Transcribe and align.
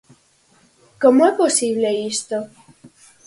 Como 1.01 1.21
é 1.29 1.31
posible 1.43 1.91
isto? 2.13 2.37